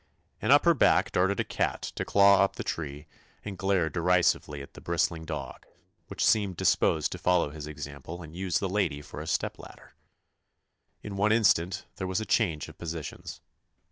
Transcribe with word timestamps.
and 0.41 0.51
up 0.51 0.65
her 0.65 0.73
back 0.73 1.11
darted 1.11 1.39
a 1.39 1.43
cat 1.43 1.83
to 1.83 2.03
claw 2.03 2.43
up 2.43 2.55
the 2.55 2.63
tree, 2.63 3.05
and 3.45 3.55
glare 3.59 3.87
derisively 3.87 4.59
at 4.59 4.73
the 4.73 4.81
bristling 4.81 5.25
dog, 5.25 5.63
which 6.07 6.25
seemed 6.25 6.57
dis 6.57 6.75
posed 6.75 7.11
to 7.11 7.19
follow 7.19 7.51
his 7.51 7.67
example 7.67 8.23
and 8.23 8.35
use 8.35 8.57
the 8.57 8.67
lady 8.67 9.03
for 9.03 9.21
a 9.21 9.27
stepladder. 9.27 9.93
In 11.03 11.17
one 11.17 11.29
little 11.29 11.37
instant 11.41 11.85
there 11.97 12.07
was 12.07 12.19
a 12.19 12.25
change 12.25 12.67
of 12.67 12.79
positions. 12.79 13.41